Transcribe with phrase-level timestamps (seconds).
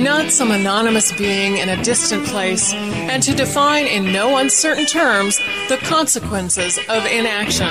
[0.00, 5.38] not some anonymous being in a distant place, and to define in no uncertain terms
[5.68, 7.66] the consequences of inaction.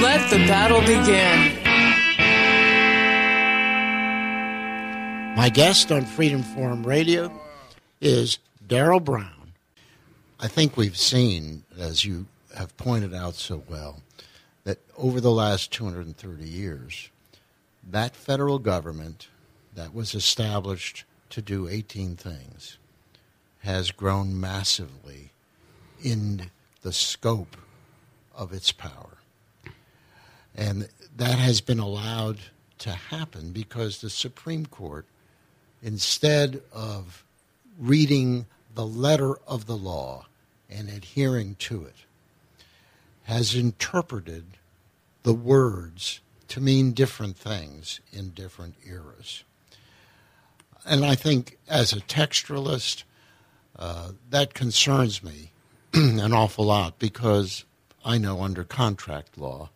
[0.00, 1.64] Let the battle begin.
[5.36, 7.30] My guest on Freedom Forum Radio
[8.00, 9.52] is Daryl Brown.
[10.40, 14.02] I think we've seen, as you have pointed out so well,
[14.64, 17.10] that over the last 230 years,
[17.88, 19.28] that federal government
[19.74, 22.78] that was established to do 18 things
[23.60, 25.30] has grown massively
[26.02, 26.50] in
[26.82, 27.56] the scope
[28.34, 29.18] of its power.
[30.54, 32.38] And that has been allowed
[32.78, 35.06] to happen because the Supreme Court,
[35.82, 37.24] instead of
[37.78, 40.26] reading the letter of the law
[40.70, 41.96] and adhering to it,
[43.24, 44.44] has interpreted
[45.22, 49.44] the words to mean different things in different eras.
[50.84, 53.02] And I think as a textualist,
[53.78, 55.50] uh, that concerns me
[55.94, 57.64] an awful lot because
[58.04, 59.70] I know under contract law,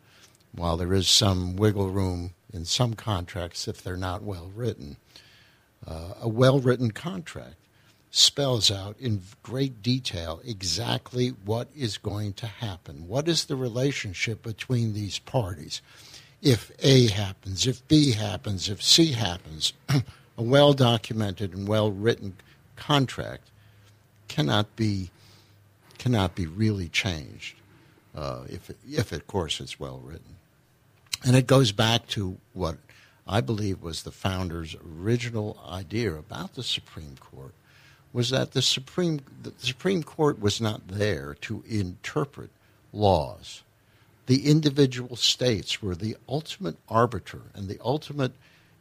[0.53, 4.97] while there is some wiggle room in some contracts if they're not well written,
[5.87, 7.57] uh, a well written contract
[8.11, 13.07] spells out in great detail exactly what is going to happen.
[13.07, 15.81] What is the relationship between these parties?
[16.43, 22.35] If A happens, if B happens, if C happens, a well documented and well written
[22.77, 23.51] contract
[24.29, 25.11] cannot be
[25.99, 27.57] cannot be really changed
[28.17, 30.37] uh, if if of course it's well written.
[31.25, 32.79] And it goes back to what
[33.29, 37.53] I believe was the founders' original idea about the Supreme Court
[38.13, 42.51] was that the Supreme the Supreme Court was not there to interpret
[42.93, 43.63] laws
[44.31, 48.31] the individual states were the ultimate arbiter and the ultimate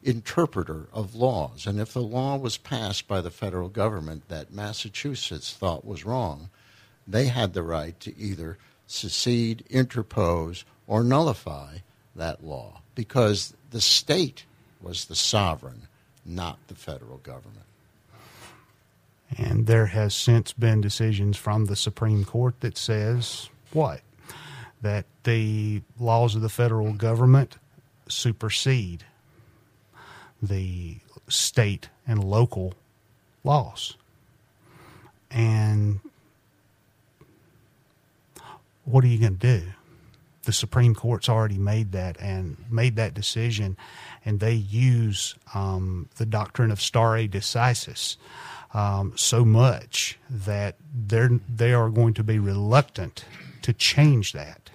[0.03, 1.65] interpreter of laws.
[1.65, 6.51] And if the law was passed by the federal government that Massachusetts thought was wrong,
[7.07, 11.77] they had the right to either secede, interpose, or nullify
[12.15, 14.45] that law because the state
[14.79, 15.87] was the sovereign,
[16.23, 17.65] not the federal government.
[19.35, 24.01] And there has since been decisions from the Supreme Court that says what?
[24.81, 27.57] That the laws of the federal government
[28.07, 29.03] supersede
[30.41, 30.97] the
[31.27, 32.73] state and local
[33.43, 33.95] laws.
[35.29, 35.99] And
[38.85, 39.67] what are you going to do?
[40.43, 43.77] The Supreme Court's already made that and made that decision,
[44.25, 48.15] and they use um, the doctrine of stare decisis
[48.73, 53.25] um, so much that they're they are going to be reluctant
[53.61, 54.69] to change that.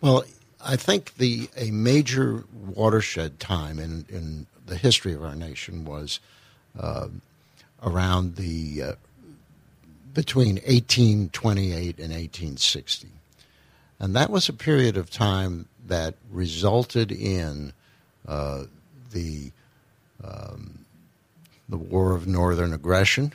[0.00, 0.24] Well,
[0.64, 6.20] I think the a major watershed time in, in the history of our nation was
[6.78, 7.08] uh,
[7.82, 8.92] around the uh,
[10.14, 13.08] between 1828 and 1860,
[13.98, 17.72] and that was a period of time that resulted in
[18.26, 18.64] uh,
[19.12, 19.50] the
[20.22, 20.84] um,
[21.68, 23.32] the War of Northern Aggression,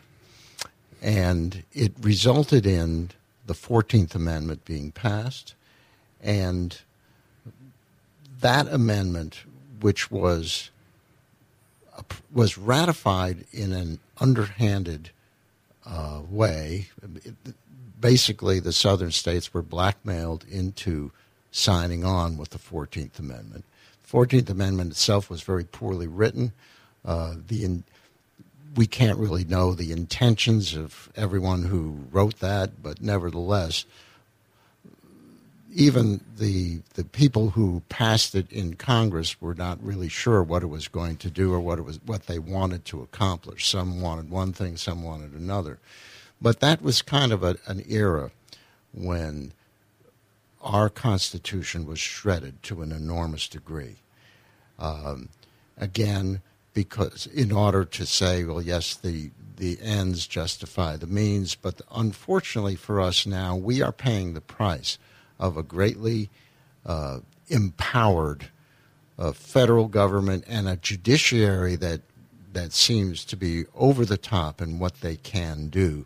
[1.02, 3.10] and it resulted in
[3.48, 5.56] the Fourteenth Amendment being passed
[6.22, 6.80] and
[8.42, 9.44] that amendment,
[9.80, 10.70] which was
[12.32, 15.10] was ratified in an underhanded
[15.84, 16.90] uh, way,
[18.00, 21.12] basically the southern states were blackmailed into
[21.52, 23.64] signing on with the Fourteenth Amendment.
[24.04, 26.52] Fourteenth Amendment itself was very poorly written.
[27.04, 27.84] Uh, the in,
[28.76, 33.86] we can't really know the intentions of everyone who wrote that, but nevertheless,
[35.74, 40.68] even the the people who passed it in Congress were not really sure what it
[40.68, 43.68] was going to do or what it was what they wanted to accomplish.
[43.68, 45.80] Some wanted one thing, some wanted another.
[46.42, 48.32] But that was kind of a, an era
[48.94, 49.54] when
[50.62, 53.98] our Constitution was shredded to an enormous degree.
[54.80, 55.30] Um,
[55.78, 56.42] again,
[56.78, 62.76] because in order to say, well, yes, the the ends justify the means, but unfortunately
[62.76, 65.00] for us now, we are paying the price
[65.40, 66.30] of a greatly
[66.86, 68.50] uh, empowered
[69.18, 72.02] uh, federal government and a judiciary that
[72.54, 76.06] that seems to be over the top in what they can do.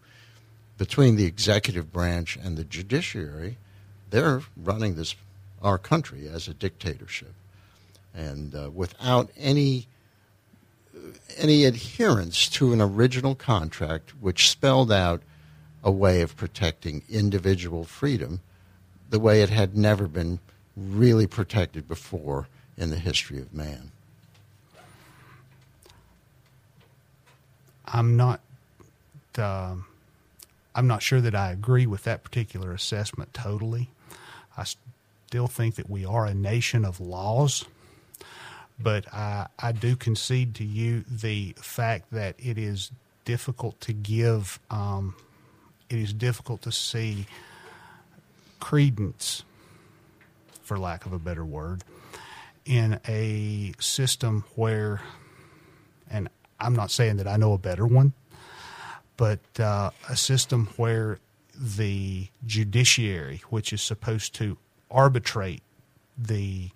[0.78, 3.58] Between the executive branch and the judiciary,
[4.10, 5.16] they're running this
[5.62, 7.34] our country as a dictatorship,
[8.16, 9.88] and uh, without any
[11.38, 15.22] any adherence to an original contract which spelled out
[15.84, 18.42] a way of protecting individual freedom
[19.10, 20.40] the way it had never been
[20.76, 22.48] really protected before
[22.78, 23.92] in the history of man.
[27.86, 28.40] I'm not.
[29.38, 29.76] Uh,
[30.74, 33.90] I'm not sure that I agree with that particular assessment totally.
[34.58, 34.66] I
[35.28, 37.66] still think that we are a nation of laws
[38.84, 42.92] but I, I do concede to you the fact that it is
[43.26, 45.16] difficult to give, um,
[45.90, 47.26] it is difficult to see
[48.60, 49.44] credence,
[50.62, 51.84] for lack of a better word,
[52.66, 55.02] in a system where,
[56.10, 56.30] and
[56.60, 58.14] I'm not saying that I know a better one,
[59.18, 61.20] but uh, a system where
[61.56, 64.58] the judiciary, which is supposed to
[64.90, 65.62] arbitrate
[66.18, 66.70] the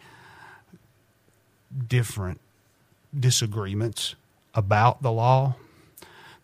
[1.88, 2.40] different
[3.18, 4.16] disagreements
[4.54, 5.56] about the law.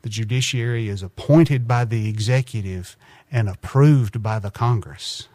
[0.02, 2.96] The judiciary is appointed by the executive
[3.32, 5.28] and approved by the Congress.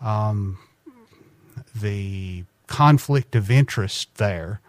[0.00, 0.58] Um,
[1.74, 4.60] the conflict of interest there,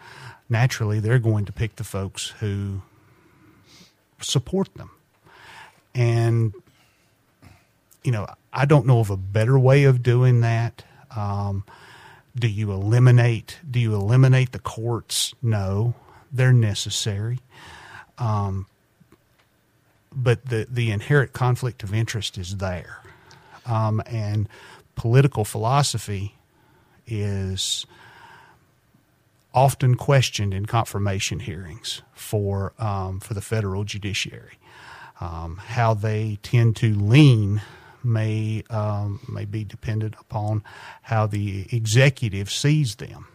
[0.50, 2.82] naturally, they're going to pick the folks who
[4.22, 4.92] support them.
[5.96, 6.54] And,
[8.04, 10.84] you know, I don't know of a better way of doing that.
[11.16, 11.64] Um,
[12.36, 13.60] do you eliminate?
[13.70, 15.34] Do you eliminate the courts?
[15.42, 15.94] No,
[16.32, 17.40] they're necessary.
[18.18, 18.68] Um,
[20.14, 23.00] but the the inherent conflict of interest is there,
[23.66, 24.48] um, and
[24.96, 26.36] political philosophy
[27.08, 27.86] is
[29.54, 34.58] often questioned in confirmation hearings for um, for the federal judiciary.
[35.20, 37.62] Um, how they tend to lean
[38.04, 40.64] may um, may be dependent upon
[41.04, 43.28] how the executive sees them.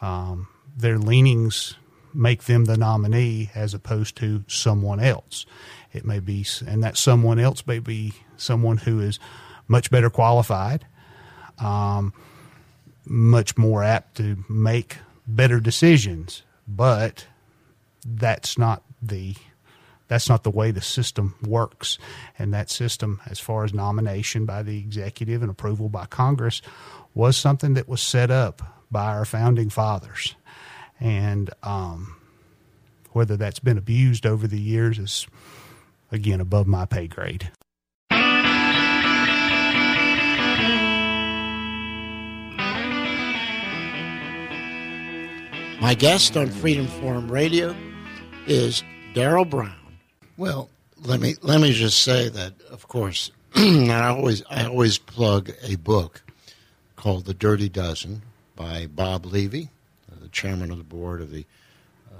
[0.00, 1.74] Um, their leanings
[2.14, 5.46] make them the nominee as opposed to someone else.
[5.92, 9.18] It may be, and that someone else may be someone who is
[9.66, 10.86] much better qualified,
[11.58, 12.12] um,
[13.06, 17.26] much more apt to make better decisions, but
[18.04, 19.34] that's not the
[20.08, 21.98] that's not the way the system works.
[22.38, 26.60] And that system, as far as nomination by the executive and approval by Congress,
[27.14, 30.34] was something that was set up by our founding fathers.
[30.98, 32.16] And um,
[33.12, 35.26] whether that's been abused over the years is,
[36.10, 37.50] again, above my pay grade.
[45.80, 47.74] My guest on Freedom Forum Radio
[48.46, 48.82] is
[49.14, 49.87] Daryl Brown.
[50.38, 50.70] Well,
[51.04, 55.74] let me let me just say that, of course, I always I always plug a
[55.74, 56.22] book
[56.94, 58.22] called The Dirty Dozen
[58.54, 59.70] by Bob Levy,
[60.08, 61.44] the chairman of the board of the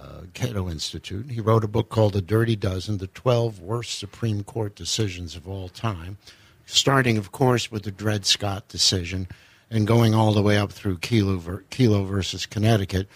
[0.02, 1.30] uh, Cato Institute.
[1.30, 5.46] He wrote a book called The Dirty Dozen: The Twelve Worst Supreme Court Decisions of
[5.46, 6.18] All Time,
[6.66, 9.28] starting, of course, with the Dred Scott decision
[9.70, 13.06] and going all the way up through Kelo versus Connecticut,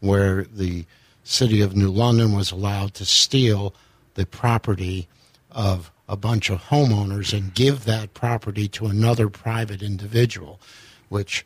[0.00, 0.86] where the
[1.24, 3.74] city of New London was allowed to steal
[4.16, 5.08] the property
[5.50, 10.60] of a bunch of homeowners and give that property to another private individual,
[11.08, 11.44] which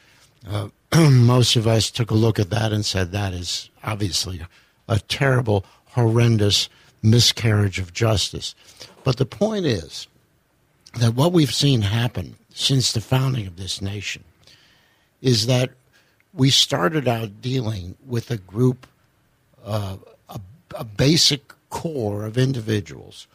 [0.49, 0.69] uh,
[1.11, 4.41] most of us took a look at that and said that is obviously
[4.89, 6.69] a terrible, horrendous
[7.03, 8.55] miscarriage of justice.
[9.05, 10.09] But the point is
[10.99, 14.25] that what we've seen happen since the founding of this nation
[15.23, 15.71] is that
[16.35, 18.87] we started out dealing with a group,
[19.65, 19.97] uh,
[20.29, 20.41] a,
[20.77, 23.27] a basic core of individuals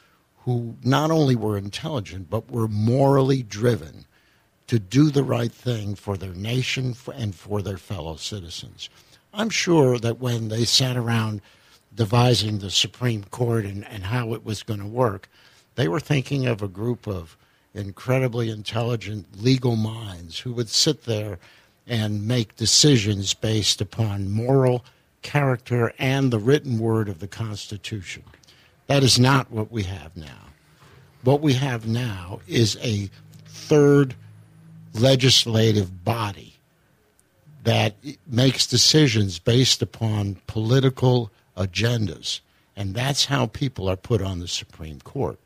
[0.43, 4.05] who not only were intelligent, but were morally driven
[4.67, 8.89] to do the right thing for their nation and for their fellow citizens.
[9.33, 11.41] I'm sure that when they sat around
[11.93, 15.29] devising the Supreme Court and, and how it was going to work,
[15.75, 17.37] they were thinking of a group of
[17.73, 21.37] incredibly intelligent legal minds who would sit there
[21.87, 24.83] and make decisions based upon moral
[25.25, 28.23] character, and the written word of the Constitution.
[28.85, 30.53] That is not what we have now.
[31.23, 33.09] What we have now is a
[33.47, 34.13] third
[34.93, 36.53] legislative body
[37.63, 37.95] that
[38.27, 42.41] makes decisions based upon political agendas.
[42.75, 45.39] And that's how people are put on the Supreme Court.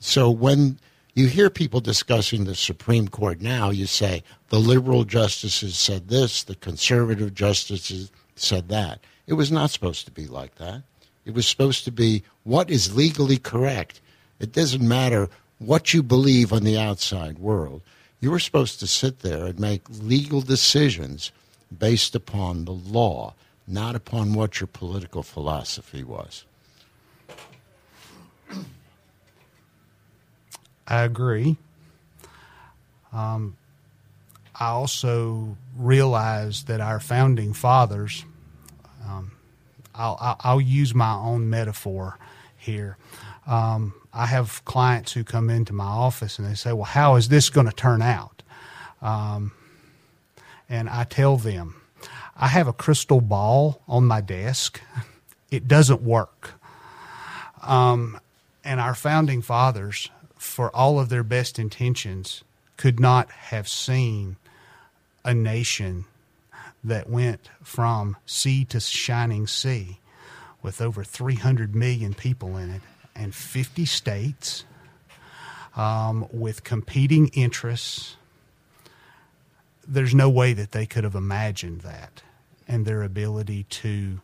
[0.00, 0.80] So when
[1.14, 6.42] you hear people discussing the Supreme Court now, you say the liberal justices said this,
[6.42, 9.00] the conservative justices said that.
[9.26, 10.82] It was not supposed to be like that.
[11.24, 14.00] It was supposed to be what is legally correct.
[14.38, 17.80] It doesn't matter what you believe on the outside world.
[18.20, 21.32] You were supposed to sit there and make legal decisions
[21.76, 23.34] based upon the law,
[23.66, 26.44] not upon what your political philosophy was.
[30.86, 31.56] I agree.
[33.12, 33.56] Um,
[34.58, 38.24] I also realize that our founding fathers,
[39.04, 39.32] um,
[39.94, 42.18] I'll, I'll, use my own metaphor
[42.56, 42.96] here.
[43.46, 47.28] Um, I have clients who come into my office and they say, Well, how is
[47.28, 48.42] this going to turn out?
[49.02, 49.52] Um,
[50.68, 51.80] and I tell them,
[52.36, 54.80] I have a crystal ball on my desk.
[55.50, 56.52] It doesn't work.
[57.62, 58.18] Um,
[58.64, 62.42] and our founding fathers, for all of their best intentions,
[62.76, 64.36] could not have seen
[65.24, 66.04] a nation
[66.82, 69.98] that went from sea to shining sea
[70.62, 72.82] with over 300 million people in it
[73.14, 74.64] and 50 states
[75.76, 78.16] um, with competing interests.
[79.86, 82.22] There's no way that they could have imagined that.
[82.66, 84.20] And their ability to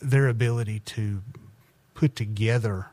[0.00, 1.22] their ability to
[1.94, 2.86] put together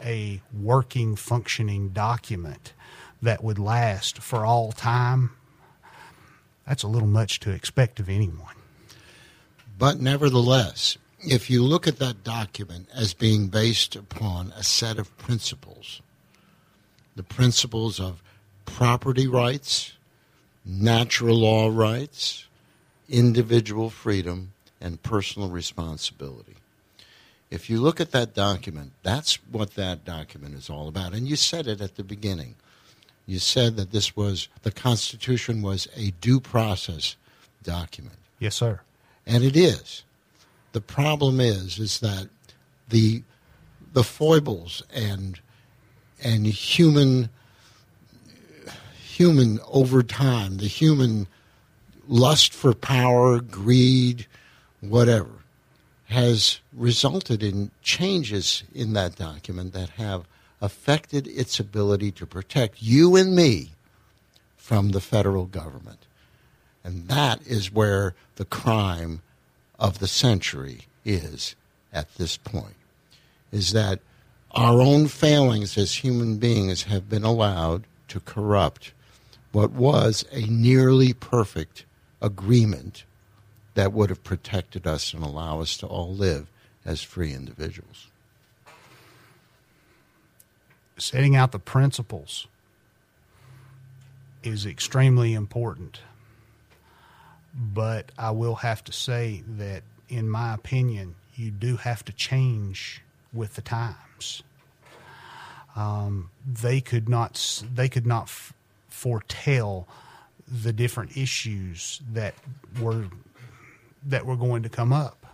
[0.00, 2.72] a working functioning document
[3.20, 5.30] that would last for all time
[6.72, 8.56] that's a little much to expect of anyone
[9.78, 15.16] but nevertheless if you look at that document as being based upon a set of
[15.18, 16.00] principles
[17.14, 18.22] the principles of
[18.64, 19.92] property rights
[20.64, 22.46] natural law rights,
[23.08, 26.56] individual freedom, and personal responsibility.
[27.50, 31.12] If you look at that document, that's what that document is all about.
[31.12, 32.54] And you said it at the beginning.
[33.26, 37.16] You said that this was, the Constitution was a due process
[37.62, 38.16] document.
[38.38, 38.80] Yes, sir.
[39.26, 40.04] And it is.
[40.72, 42.28] The problem is, is that
[42.88, 43.22] the,
[43.92, 45.40] the foibles and,
[46.22, 47.30] and human
[49.12, 51.28] human over time, the human
[52.08, 54.26] lust for power, greed,
[54.80, 55.30] whatever,
[56.06, 60.26] has resulted in changes in that document that have
[60.62, 63.72] affected its ability to protect you and me
[64.56, 66.06] from the federal government.
[66.84, 69.20] And that is where the crime
[69.78, 71.56] of the century is
[71.92, 72.76] at this point.
[73.50, 73.98] Is that
[74.52, 78.92] our own failings as human beings have been allowed to corrupt
[79.50, 81.84] what was a nearly perfect
[82.20, 83.04] agreement
[83.74, 86.46] that would have protected us and allow us to all live
[86.84, 88.06] as free individuals.
[91.02, 92.46] Setting out the principles
[94.44, 95.98] is extremely important.
[97.52, 103.02] But I will have to say that, in my opinion, you do have to change
[103.32, 104.44] with the times.
[105.74, 107.64] Um, they could not.
[107.74, 108.54] They could not f-
[108.88, 109.88] foretell
[110.46, 112.34] the different issues that
[112.80, 113.08] were
[114.06, 115.26] that were going to come up.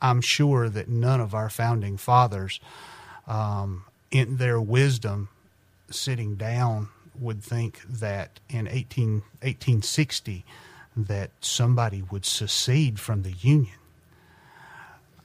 [0.00, 2.58] I'm sure that none of our founding fathers,
[3.28, 5.28] um, in their wisdom,
[5.90, 6.88] sitting down,
[7.18, 10.44] would think that in 18, 1860
[10.96, 13.74] that somebody would secede from the Union.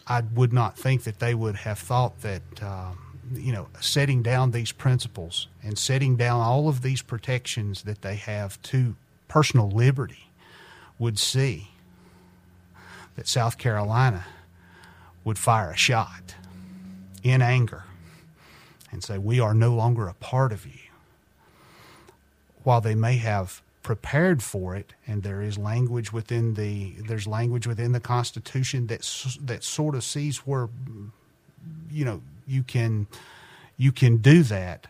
[0.08, 2.64] I would not think that they would have thought that.
[2.64, 3.04] Um,
[3.34, 8.16] you know, setting down these principles and setting down all of these protections that they
[8.16, 8.96] have to
[9.28, 10.30] personal liberty
[10.98, 11.72] would see
[13.16, 14.26] that South Carolina
[15.24, 16.36] would fire a shot
[17.24, 17.84] in anger
[18.92, 20.80] and say, We are no longer a part of you.
[22.64, 27.66] While they may have prepared for it, and there is language within the there's language
[27.66, 29.02] within the Constitution that
[29.42, 30.68] that sort of sees where
[31.90, 33.08] you know you can
[33.78, 34.88] you can do that,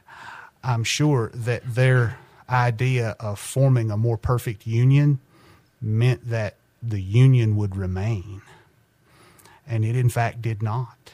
[0.64, 2.18] I'm sure that their
[2.50, 5.20] idea of forming a more perfect union
[5.82, 8.42] meant that the union would remain.
[9.68, 11.12] And it, in fact, did not.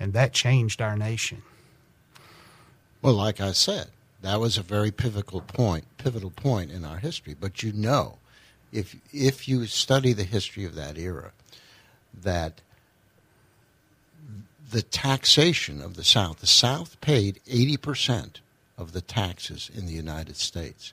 [0.00, 1.42] And that changed our nation.
[3.02, 3.88] Well, like I said,
[4.22, 7.34] that was a very pivotal point, pivotal point in our history.
[7.38, 8.18] But you know,
[8.72, 11.32] if if you study the history of that era,
[12.22, 12.60] that
[14.72, 16.38] the taxation of the South.
[16.38, 18.36] The South paid 80%
[18.78, 20.92] of the taxes in the United States.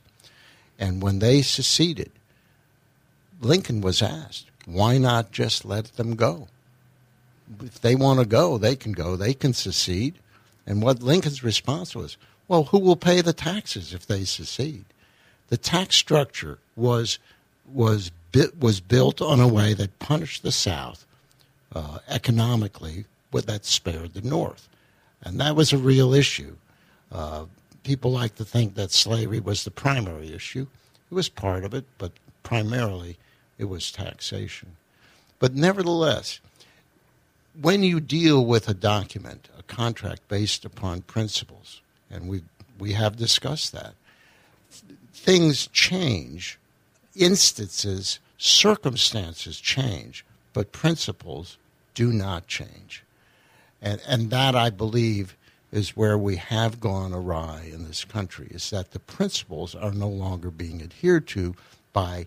[0.77, 2.11] And when they seceded,
[3.41, 6.49] Lincoln was asked, why not just let them go?
[7.63, 9.15] If they want to go, they can go.
[9.15, 10.15] They can secede.
[10.69, 12.15] And what Lincoln's response was,
[12.47, 14.85] well, who will pay the taxes if they secede?
[15.47, 17.17] The tax structure was
[17.67, 18.11] was
[18.59, 21.05] was built on a way that punished the South
[21.75, 24.69] uh, economically, but that spared the North,
[25.23, 26.55] and that was a real issue.
[27.11, 27.45] Uh,
[27.83, 30.67] people like to think that slavery was the primary issue.
[31.11, 32.11] It was part of it, but
[32.43, 33.17] primarily
[33.57, 34.75] it was taxation.
[35.39, 36.39] But nevertheless,
[37.59, 42.43] when you deal with a document, a contract based upon principles, and we
[42.77, 43.93] we have discussed that,
[45.13, 46.57] things change,
[47.15, 51.57] instances, circumstances change, but principles
[51.93, 53.03] do not change.
[53.81, 55.35] And and that I believe
[55.71, 60.09] is where we have gone awry in this country is that the principles are no
[60.09, 61.55] longer being adhered to
[61.93, 62.25] by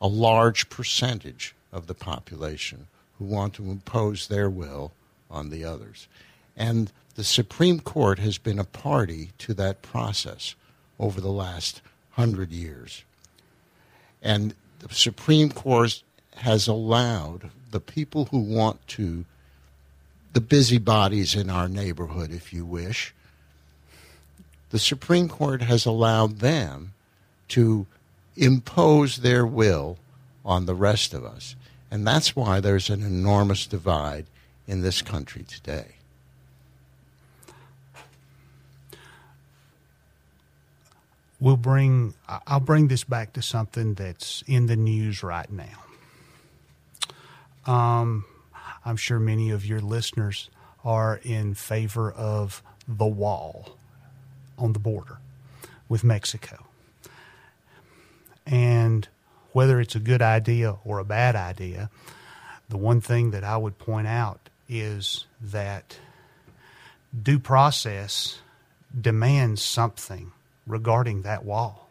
[0.00, 2.86] a large percentage of the population
[3.18, 4.92] who want to impose their will
[5.30, 6.08] on the others.
[6.56, 10.54] And the Supreme Court has been a party to that process
[10.98, 11.80] over the last
[12.12, 13.04] hundred years.
[14.22, 16.02] And the Supreme Court
[16.36, 19.24] has allowed the people who want to,
[20.32, 23.14] the busybodies in our neighborhood, if you wish,
[24.70, 26.92] the Supreme Court has allowed them
[27.48, 27.86] to
[28.36, 29.98] impose their will
[30.44, 31.56] on the rest of us.
[31.90, 34.26] And that's why there's an enormous divide
[34.66, 35.94] in this country today.
[41.40, 42.14] We'll bring,
[42.46, 45.84] I'll bring this back to something that's in the news right now.
[47.64, 48.24] Um,
[48.84, 50.50] I'm sure many of your listeners
[50.84, 53.76] are in favor of the wall
[54.58, 55.18] on the border
[55.88, 56.64] with Mexico.
[58.46, 59.06] And
[59.52, 61.90] whether it's a good idea or a bad idea,
[62.68, 65.98] the one thing that I would point out is that
[67.22, 68.40] due process
[68.98, 70.32] demands something
[70.66, 71.88] regarding that wall.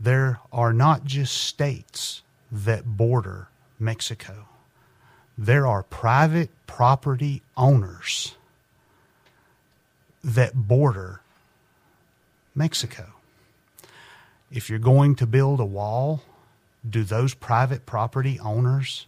[0.00, 3.48] There are not just states that border
[3.78, 4.46] Mexico,
[5.36, 8.34] there are private property owners
[10.24, 11.20] that border
[12.54, 13.15] Mexico
[14.50, 16.22] if you're going to build a wall,
[16.88, 19.06] do those private property owners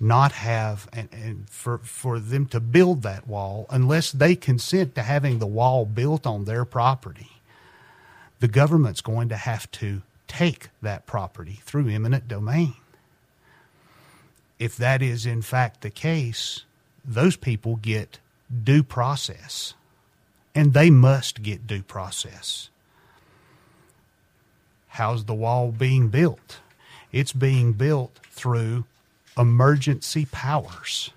[0.00, 5.02] not have and, and for for them to build that wall unless they consent to
[5.02, 7.30] having the wall built on their property
[8.40, 12.74] the government's going to have to take that property through eminent domain.
[14.58, 16.64] If that is in fact the case
[17.04, 18.18] those people get
[18.62, 19.74] due process
[20.54, 22.68] and they must get due process
[24.94, 26.60] How's the wall being built?
[27.10, 28.84] It's being built through
[29.36, 31.10] emergency powers.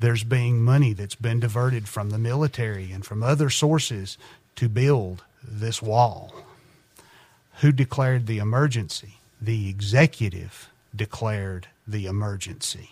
[0.00, 4.18] There's being money that's been diverted from the military and from other sources
[4.56, 6.34] to build this wall.
[7.60, 9.18] Who declared the emergency?
[9.40, 12.90] The executive declared the emergency.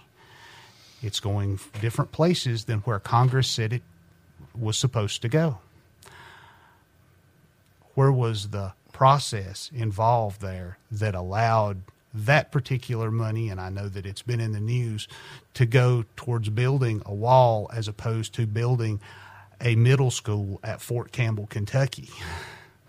[1.03, 3.83] It's going different places than where Congress said it
[4.57, 5.59] was supposed to go
[7.97, 11.81] where was the process involved there that allowed
[12.13, 15.09] that particular money, and I know that it's been in the news,
[15.55, 19.01] to go towards building a wall as opposed to building
[19.61, 22.11] a middle school at Fort Campbell, Kentucky,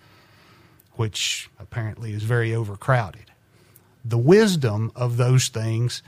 [0.96, 3.32] which apparently is very overcrowded.
[4.04, 6.04] The wisdom of those things,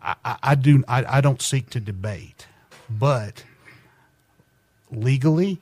[0.00, 2.46] I, I, I do I, I don't seek to debate,
[2.88, 3.44] but
[4.90, 5.60] legally,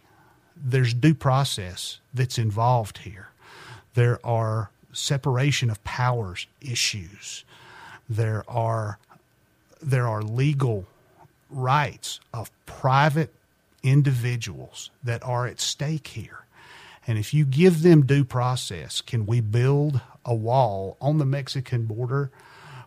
[0.62, 3.28] there's due process that's involved here.
[3.94, 7.44] There are separation of powers issues.
[8.08, 8.98] There are
[9.82, 10.86] there are legal
[11.48, 13.32] rights of private
[13.82, 16.44] individuals that are at stake here.
[17.06, 21.86] And if you give them due process, can we build a wall on the Mexican
[21.86, 22.30] border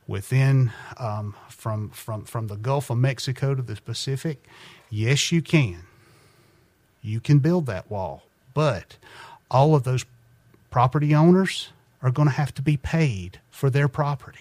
[0.08, 4.44] within um, from from from the Gulf of Mexico to the Pacific?
[4.90, 5.86] Yes, you can
[7.04, 8.24] you can build that wall.
[8.54, 8.98] But
[9.52, 10.06] all of those
[10.72, 11.70] property owners
[12.02, 14.40] are going to have to be paid for their property.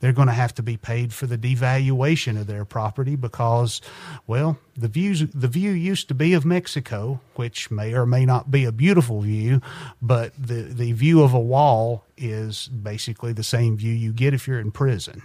[0.00, 3.80] They're going to have to be paid for the devaluation of their property because,
[4.26, 8.50] well, the views the view used to be of Mexico, which may or may not
[8.50, 9.60] be a beautiful view,
[10.00, 14.46] but the the view of a wall is basically the same view you get if
[14.46, 15.22] you're in prison.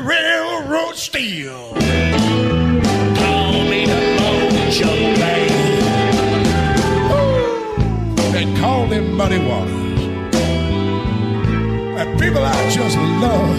[0.04, 1.71] railroad steel.
[8.62, 10.02] Call them muddy waters.
[12.00, 13.58] And people, I just love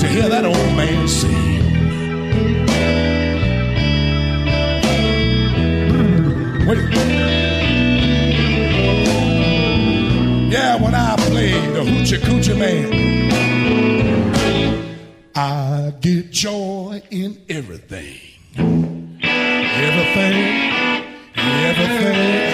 [0.00, 1.62] to hear that old man sing.
[5.90, 6.78] Hmm, wait.
[10.52, 12.84] Yeah, when I play the hoochie coochie man,
[15.34, 18.20] I get joy in everything.
[19.86, 20.36] Everything,
[21.34, 22.53] everything,